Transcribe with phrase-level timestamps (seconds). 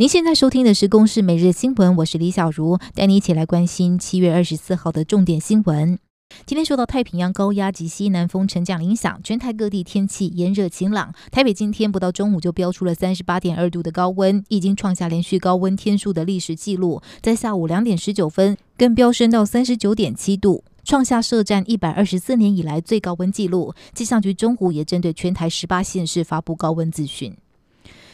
[0.00, 5.98] 您现在收听的是《公视每日新闻》，我是李小茹，带你一起来关心七月二十四号的重点新闻。
[6.46, 11.12] 今天受到太平洋高压及西南风沉降影响，全台各地天气炎热晴朗。
[11.30, 17.02] 台北今天不到中午就飙出了三十八点二度的高温，已经创下连续高温天数的历史记录。
[17.20, 23.74] 在下午两点十九分，更飙升到三十九点七度，创下设站一百二十四年以来最高温纪录。
[23.92, 27.36] 气象局中午也针对全台十八县市发布高温资讯。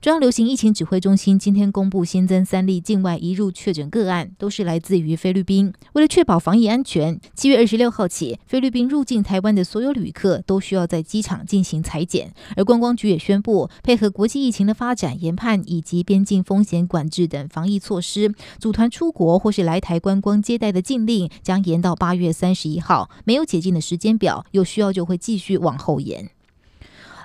[0.00, 5.74] 中央流行疫情指挥中心今天公布新增三例境外移入确诊个案，都是来自于菲律宾。
[5.92, 12.32] 为了确保防疫安全，七月二十六号起，菲律宾入境台湾的所有旅客都需要在机场进行采检。
[12.56, 23.10] 而观光局也宣布，配合国际疫情的发展、研判以及边境风险管制等防疫措施，组团出国或是来台观光接待的禁令将延到八月三十一号。
[23.24, 26.30] 没有解禁的时间表，有需要就会继续往后延。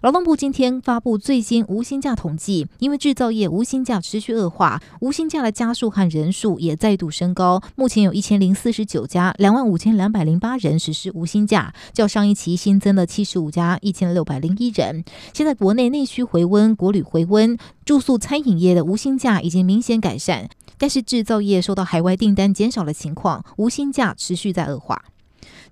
[0.06, 7.60] 劳动部今天发布最新无薪假统计，因为制造业无薪假持续恶化，无薪假的家数和人数也再度升高。
[7.76, 15.04] 目前有一千零四十九家，两万五千两百零八人实施无薪假，较上一期新增了七十五家，一千六百零一人。
[15.34, 25.06] 现在国内内需回温，国旅回温，住宿餐饮业的无薪假已经明显改善，但是制造业受到海外订单减少的情况，无薪假持续在恶化。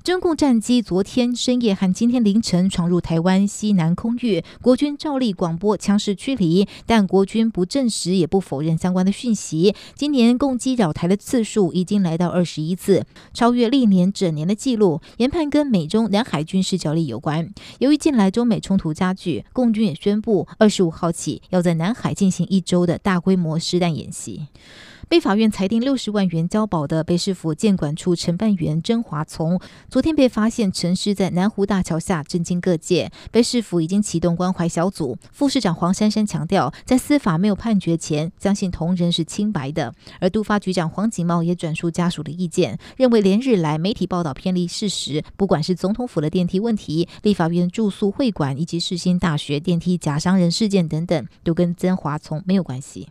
[0.04, 9.74] 中共战机昨天深夜和今天凌晨闯入台湾西南空域，国军照例广播枪势驱离，但国军不证实也不否认相关的讯息。
[9.96, 15.00] 今年共机扰台的次数已经来到二十一次，超越历年整年的记录。
[15.20, 17.54] 研判跟美中南海军事角力有关。
[17.80, 24.48] 由于近来中美冲突加剧，共军也宣布二十五号起要在南海进行一周的大规模实弹演习。
[25.10, 29.60] 被法院裁定六十万元交保的北市府建管处承办员曾华从，
[29.94, 33.12] 昨天被发现陈尸在南湖大桥下，震惊各界。
[33.30, 39.94] 北市府已经启动关怀小组，副市长黄珊珊强调，在司法没有判决前，相信同仁是清白的。
[40.20, 53.10] 而督发局长黄锦茂也转述家属的意见，认为连日来媒体报道偏离事实，不管是总统府的电梯问题、立法院住宿会馆以及世新大学电梯假伤人事件等等，都跟曾华从没有关系。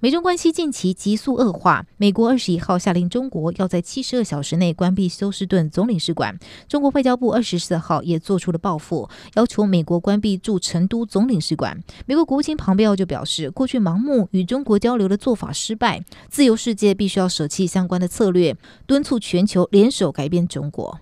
[0.00, 6.38] 美中关系近期急速恶化，美国二十一号下令中国要在七十二小时内关闭休斯顿总领事馆。
[6.68, 11.82] 中国外交部二十四号也做出了报复，要求美国关闭驻成都总领事馆。
[12.06, 18.56] 美国国务卿庞贝奥就表示，过去盲目与中国交流的做法失败，自由世界必须要舍弃相关的策略，
[18.86, 20.96] 敦促全球联手改变中国。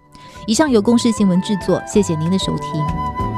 [0.47, 3.36] 以上由公视新闻制作，谢谢您的收听。